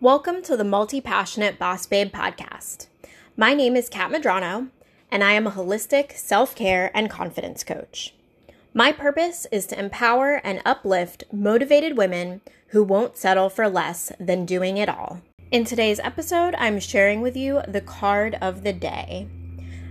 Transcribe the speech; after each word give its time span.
Welcome 0.00 0.42
to 0.42 0.56
the 0.56 0.62
Multi 0.62 1.00
Passionate 1.00 1.58
Boss 1.58 1.84
Babe 1.84 2.12
podcast. 2.12 2.86
My 3.36 3.52
name 3.52 3.74
is 3.74 3.88
Kat 3.88 4.12
Madrano, 4.12 4.68
and 5.10 5.24
I 5.24 5.32
am 5.32 5.44
a 5.44 5.50
holistic 5.50 6.16
self 6.16 6.54
care 6.54 6.92
and 6.94 7.10
confidence 7.10 7.64
coach. 7.64 8.14
My 8.72 8.92
purpose 8.92 9.48
is 9.50 9.66
to 9.66 9.78
empower 9.78 10.34
and 10.44 10.62
uplift 10.64 11.24
motivated 11.32 11.96
women 11.96 12.42
who 12.68 12.84
won't 12.84 13.16
settle 13.16 13.50
for 13.50 13.68
less 13.68 14.12
than 14.20 14.46
doing 14.46 14.76
it 14.76 14.88
all. 14.88 15.20
In 15.50 15.64
today's 15.64 15.98
episode, 15.98 16.54
I'm 16.58 16.78
sharing 16.78 17.20
with 17.20 17.36
you 17.36 17.62
the 17.66 17.80
card 17.80 18.38
of 18.40 18.62
the 18.62 18.72
day. 18.72 19.26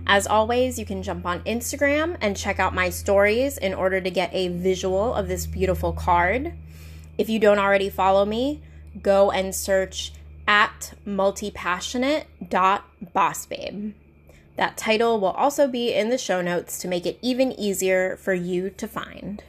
As 0.06 0.26
always, 0.26 0.78
you 0.78 0.86
can 0.86 1.02
jump 1.02 1.26
on 1.26 1.40
Instagram 1.40 2.16
and 2.22 2.34
check 2.34 2.58
out 2.58 2.74
my 2.74 2.88
stories 2.88 3.58
in 3.58 3.74
order 3.74 4.00
to 4.00 4.10
get 4.10 4.32
a 4.32 4.48
visual 4.48 5.12
of 5.12 5.28
this 5.28 5.46
beautiful 5.46 5.92
card. 5.92 6.54
If 7.18 7.28
you 7.28 7.38
don't 7.38 7.58
already 7.58 7.90
follow 7.90 8.24
me, 8.24 8.62
go 9.02 9.30
and 9.30 9.54
search 9.54 10.12
at 10.46 10.94
multipassionate.bossbabe. 11.06 13.92
That 14.56 14.76
title 14.76 15.20
will 15.20 15.28
also 15.28 15.68
be 15.68 15.94
in 15.94 16.08
the 16.08 16.18
show 16.18 16.42
notes 16.42 16.78
to 16.78 16.88
make 16.88 17.06
it 17.06 17.20
even 17.22 17.52
easier 17.52 18.16
for 18.16 18.34
you 18.34 18.70
to 18.70 18.88
find. 18.88 19.44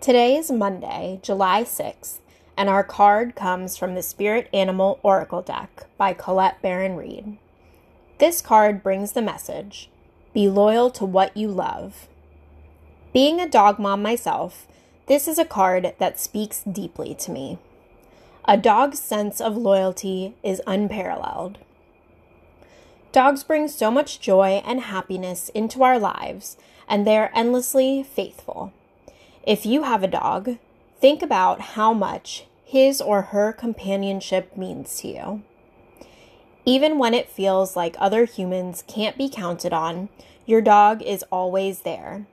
Today 0.00 0.36
is 0.36 0.52
Monday, 0.52 1.18
July 1.22 1.64
6th, 1.64 2.20
and 2.56 2.68
our 2.68 2.84
card 2.84 3.34
comes 3.34 3.76
from 3.76 3.94
the 3.94 4.02
Spirit 4.02 4.48
Animal 4.52 5.00
Oracle 5.02 5.42
deck 5.42 5.86
by 5.98 6.12
Colette 6.12 6.62
Baron 6.62 6.94
Reid. 6.94 7.38
This 8.18 8.40
card 8.40 8.82
brings 8.82 9.12
the 9.12 9.22
message 9.22 9.90
Be 10.32 10.48
loyal 10.48 10.90
to 10.92 11.04
what 11.04 11.36
you 11.36 11.48
love. 11.48 12.08
Being 13.12 13.40
a 13.40 13.48
dog 13.48 13.78
mom 13.78 14.02
myself, 14.02 14.66
this 15.06 15.26
is 15.26 15.38
a 15.38 15.44
card 15.44 15.94
that 15.98 16.20
speaks 16.20 16.62
deeply 16.62 17.14
to 17.16 17.30
me. 17.30 17.58
A 18.48 18.56
dog's 18.56 19.00
sense 19.00 19.40
of 19.40 19.56
loyalty 19.56 20.36
is 20.44 20.62
unparalleled. 20.68 21.58
Dogs 23.10 23.42
bring 23.42 23.66
so 23.66 23.90
much 23.90 24.20
joy 24.20 24.62
and 24.64 24.82
happiness 24.82 25.48
into 25.48 25.82
our 25.82 25.98
lives, 25.98 26.56
and 26.88 27.04
they're 27.04 27.32
endlessly 27.34 28.04
faithful. 28.04 28.72
If 29.42 29.66
you 29.66 29.82
have 29.82 30.04
a 30.04 30.08
dog, 30.08 30.58
think 31.00 31.22
about 31.22 31.60
how 31.60 31.92
much 31.92 32.46
his 32.64 33.00
or 33.00 33.22
her 33.22 33.52
companionship 33.52 34.56
means 34.56 34.96
to 35.00 35.08
you. 35.08 35.42
Even 36.64 36.98
when 36.98 37.14
it 37.14 37.28
feels 37.28 37.74
like 37.74 37.96
other 37.98 38.26
humans 38.26 38.84
can't 38.86 39.18
be 39.18 39.28
counted 39.28 39.72
on, 39.72 40.08
your 40.44 40.60
dog 40.60 41.02
is 41.02 41.24
always 41.32 41.80
there. 41.80 42.26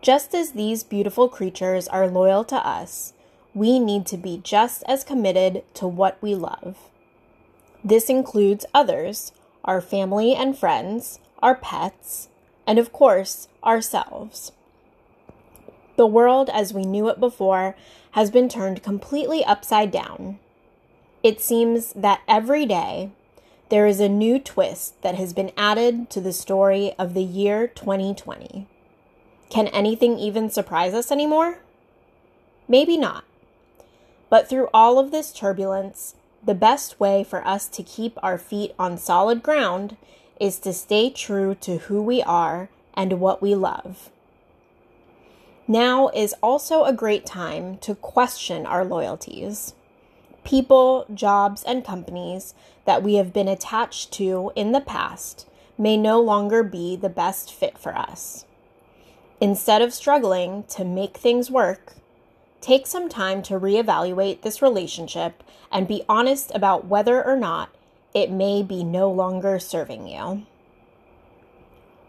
Just 0.00 0.34
as 0.34 0.52
these 0.52 0.82
beautiful 0.82 1.28
creatures 1.28 1.86
are 1.88 2.08
loyal 2.08 2.44
to 2.44 2.56
us, 2.56 3.12
we 3.54 3.78
need 3.78 4.06
to 4.06 4.16
be 4.16 4.40
just 4.42 4.82
as 4.86 5.04
committed 5.04 5.62
to 5.74 5.86
what 5.86 6.20
we 6.22 6.34
love. 6.34 6.76
This 7.84 8.08
includes 8.08 8.66
others, 8.74 9.32
our 9.64 9.80
family 9.80 10.34
and 10.34 10.56
friends, 10.56 11.20
our 11.40 11.54
pets, 11.54 12.28
and 12.66 12.78
of 12.78 12.92
course, 12.92 13.48
ourselves. 13.64 14.52
The 15.96 16.06
world 16.06 16.48
as 16.52 16.72
we 16.72 16.84
knew 16.84 17.08
it 17.08 17.18
before 17.18 17.74
has 18.12 18.30
been 18.30 18.48
turned 18.48 18.82
completely 18.82 19.44
upside 19.44 19.90
down. 19.90 20.38
It 21.22 21.40
seems 21.40 21.92
that 21.94 22.22
every 22.28 22.66
day 22.66 23.10
there 23.68 23.86
is 23.86 24.00
a 24.00 24.08
new 24.08 24.38
twist 24.38 25.00
that 25.02 25.16
has 25.16 25.32
been 25.32 25.52
added 25.56 26.08
to 26.10 26.20
the 26.20 26.32
story 26.32 26.94
of 26.98 27.14
the 27.14 27.22
year 27.22 27.66
2020. 27.66 28.66
Can 29.50 29.66
anything 29.68 30.18
even 30.18 30.50
surprise 30.50 30.94
us 30.94 31.10
anymore? 31.10 31.58
Maybe 32.66 32.96
not. 32.96 33.24
But 34.30 34.48
through 34.48 34.68
all 34.74 34.98
of 34.98 35.10
this 35.10 35.32
turbulence, 35.32 36.14
the 36.44 36.54
best 36.54 37.00
way 37.00 37.24
for 37.24 37.46
us 37.46 37.68
to 37.68 37.82
keep 37.82 38.18
our 38.22 38.38
feet 38.38 38.74
on 38.78 38.98
solid 38.98 39.42
ground 39.42 39.96
is 40.40 40.58
to 40.60 40.72
stay 40.72 41.10
true 41.10 41.54
to 41.56 41.78
who 41.78 42.02
we 42.02 42.22
are 42.22 42.68
and 42.94 43.20
what 43.20 43.42
we 43.42 43.54
love. 43.54 44.10
Now 45.66 46.08
is 46.08 46.34
also 46.42 46.84
a 46.84 46.92
great 46.92 47.26
time 47.26 47.76
to 47.78 47.94
question 47.94 48.64
our 48.66 48.84
loyalties 48.84 49.74
people, 50.44 51.04
jobs, 51.12 51.62
and 51.64 51.84
companies 51.84 52.54
that 52.86 53.02
we 53.02 53.16
have 53.16 53.34
been 53.34 53.48
attached 53.48 54.10
to 54.10 54.50
in 54.56 54.72
the 54.72 54.80
past 54.80 55.46
may 55.76 55.94
no 55.94 56.18
longer 56.18 56.62
be 56.62 56.96
the 56.96 57.10
best 57.10 57.52
fit 57.52 57.76
for 57.76 57.94
us. 57.94 58.46
Instead 59.42 59.82
of 59.82 59.92
struggling 59.92 60.64
to 60.64 60.86
make 60.86 61.18
things 61.18 61.50
work, 61.50 61.96
take 62.60 62.86
some 62.86 63.08
time 63.08 63.42
to 63.42 63.58
reevaluate 63.58 64.42
this 64.42 64.62
relationship 64.62 65.42
and 65.70 65.86
be 65.86 66.02
honest 66.08 66.50
about 66.54 66.86
whether 66.86 67.24
or 67.24 67.36
not 67.36 67.70
it 68.14 68.30
may 68.30 68.62
be 68.62 68.82
no 68.82 69.10
longer 69.10 69.58
serving 69.58 70.08
you. 70.08 70.46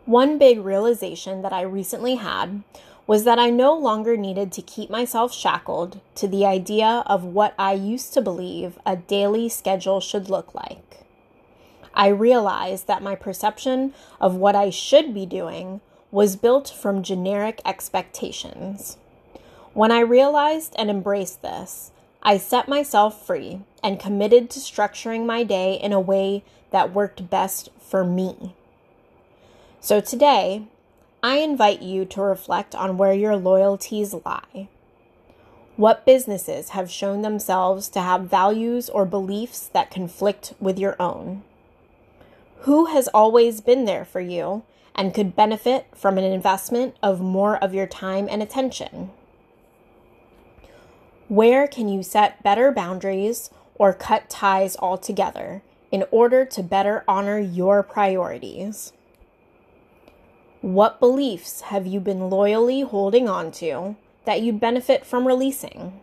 One 0.05 0.37
big 0.37 0.59
realization 0.59 1.43
that 1.43 1.53
I 1.53 1.61
recently 1.61 2.15
had 2.15 2.63
was 3.05 3.23
that 3.23 3.39
I 3.39 3.49
no 3.49 3.75
longer 3.75 4.15
needed 4.15 4.51
to 4.53 4.61
keep 4.61 4.89
myself 4.89 5.33
shackled 5.33 5.99
to 6.15 6.27
the 6.27 6.45
idea 6.45 7.03
of 7.05 7.23
what 7.23 7.53
I 7.57 7.73
used 7.73 8.13
to 8.13 8.21
believe 8.21 8.77
a 8.85 8.95
daily 8.95 9.49
schedule 9.49 9.99
should 9.99 10.29
look 10.29 10.53
like. 10.53 11.05
I 11.93 12.07
realized 12.07 12.87
that 12.87 13.01
my 13.01 13.15
perception 13.15 13.93
of 14.21 14.35
what 14.35 14.55
I 14.55 14.69
should 14.69 15.13
be 15.13 15.25
doing 15.25 15.81
was 16.11 16.35
built 16.35 16.69
from 16.69 17.03
generic 17.03 17.61
expectations. 17.65 18.97
When 19.73 19.91
I 19.91 19.99
realized 19.99 20.73
and 20.77 20.89
embraced 20.89 21.41
this, 21.41 21.91
I 22.23 22.37
set 22.37 22.67
myself 22.67 23.25
free 23.25 23.61
and 23.83 23.99
committed 23.99 24.49
to 24.49 24.59
structuring 24.59 25.25
my 25.25 25.43
day 25.43 25.75
in 25.75 25.93
a 25.93 25.99
way 25.99 26.43
that 26.71 26.93
worked 26.93 27.29
best 27.29 27.69
for 27.79 28.03
me. 28.03 28.55
So 29.79 30.01
today, 30.01 30.63
I 31.21 31.37
invite 31.37 31.81
you 31.81 32.05
to 32.05 32.21
reflect 32.21 32.73
on 32.73 32.97
where 32.97 33.13
your 33.13 33.37
loyalties 33.37 34.13
lie. 34.25 34.69
What 35.75 36.05
businesses 36.05 36.69
have 36.69 36.91
shown 36.91 37.21
themselves 37.21 37.87
to 37.89 38.01
have 38.01 38.23
values 38.23 38.89
or 38.89 39.05
beliefs 39.05 39.69
that 39.73 39.91
conflict 39.91 40.53
with 40.59 40.79
your 40.79 40.95
own? 40.99 41.43
Who 42.61 42.87
has 42.87 43.07
always 43.09 43.61
been 43.61 43.85
there 43.85 44.03
for 44.03 44.19
you 44.19 44.63
and 44.95 45.13
could 45.13 45.35
benefit 45.35 45.85
from 45.95 46.17
an 46.17 46.25
investment 46.25 46.95
of 47.01 47.21
more 47.21 47.55
of 47.55 47.73
your 47.73 47.87
time 47.87 48.27
and 48.29 48.43
attention? 48.43 49.11
Where 51.29 51.67
can 51.67 51.87
you 51.87 52.01
set 52.01 52.41
better 52.41 52.71
boundaries 52.71 53.51
or 53.75 53.93
cut 53.93 54.31
ties 54.31 54.75
altogether 54.77 55.61
in 55.91 56.03
order 56.09 56.43
to 56.45 56.63
better 56.63 57.03
honor 57.07 57.37
your 57.37 57.83
priorities? 57.83 58.93
What 60.61 60.99
beliefs 60.99 61.61
have 61.61 61.85
you 61.85 61.99
been 61.99 62.31
loyally 62.31 62.81
holding 62.81 63.29
on 63.29 63.51
to 63.53 63.95
that 64.25 64.41
you'd 64.41 64.59
benefit 64.59 65.05
from 65.05 65.27
releasing? 65.27 66.01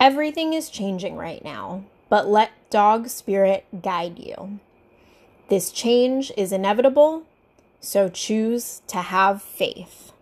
Everything 0.00 0.54
is 0.54 0.70
changing 0.70 1.16
right 1.16 1.44
now, 1.44 1.84
but 2.08 2.26
let 2.26 2.70
dog 2.70 3.10
spirit 3.10 3.66
guide 3.82 4.18
you. 4.18 4.58
This 5.50 5.70
change 5.70 6.32
is 6.34 6.50
inevitable, 6.50 7.24
so 7.78 8.08
choose 8.08 8.80
to 8.86 9.02
have 9.02 9.42
faith. 9.42 10.12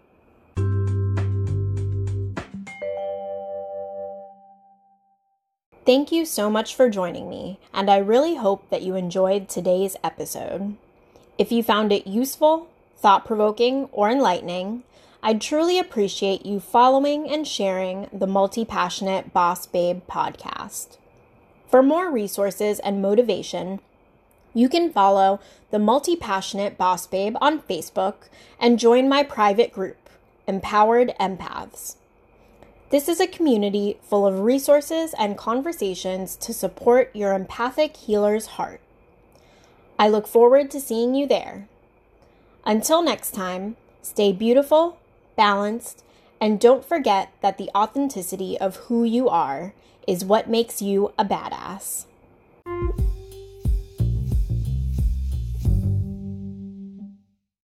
Thank 5.87 6.11
you 6.11 6.25
so 6.25 6.51
much 6.51 6.75
for 6.75 6.91
joining 6.91 7.31
me, 7.31 7.61
and 7.73 7.89
I 7.89 7.99
really 7.99 8.35
hope 8.35 8.69
that 8.71 8.83
you 8.83 8.97
enjoyed 8.97 9.49
today's 9.49 9.95
episode. 10.03 10.75
If 11.39 11.53
you 11.53 11.63
found 11.63 11.93
it 11.93 12.09
useful, 12.09 12.67
thought 12.97 13.25
provoking, 13.25 13.89
or 13.93 14.11
enlightening, 14.11 14.83
I'd 15.23 15.41
truly 15.41 15.79
appreciate 15.79 16.45
you 16.45 16.59
following 16.59 17.31
and 17.31 17.47
sharing 17.47 18.09
the 18.13 18.27
Multi 18.27 18.65
Passionate 18.65 19.33
Boss 19.33 19.65
Babe 19.67 20.01
podcast. 20.11 20.97
For 21.69 21.85
more 21.85 22.11
resources 22.11 22.81
and 22.81 23.01
motivation, 23.01 23.79
you 24.55 24.69
can 24.69 24.91
follow 24.91 25.39
the 25.71 25.79
Multi 25.79 26.17
Passionate 26.17 26.77
Boss 26.77 27.07
Babe 27.07 27.37
on 27.41 27.61
Facebook 27.61 28.27
and 28.59 28.81
join 28.81 29.09
my 29.09 29.23
private 29.23 29.73
group, 29.73 30.11
Empowered 30.49 31.15
Empaths. 31.21 31.95
This 32.89 33.09
is 33.09 33.19
a 33.19 33.27
community 33.27 33.99
full 34.03 34.29
of 34.29 34.41
resources 34.41 35.13
and 35.19 35.37
conversations 35.37 36.37
to 36.37 36.53
support 36.53 37.11
your 37.17 37.33
empathic 37.33 37.97
healer's 37.97 38.47
heart. 38.47 38.81
I 39.99 40.09
look 40.09 40.29
forward 40.29 40.71
to 40.71 40.81
seeing 40.81 41.15
you 41.17 41.27
there. 41.27 41.67
Until 42.65 43.03
next 43.03 43.33
time, 43.33 43.77
stay 44.03 44.33
beautiful, 44.33 44.99
balanced, 45.35 46.05
and 46.41 46.61
don't 46.61 46.85
forget 46.85 47.33
that 47.41 47.59
the 47.59 47.71
authenticity 47.75 48.57
of 48.57 48.77
who 48.77 49.03
you 49.03 49.29
are 49.29 49.73
is 50.07 50.25
what 50.25 50.49
makes 50.49 50.81
you 50.81 51.13
a 51.19 51.25
badass. 51.25 52.05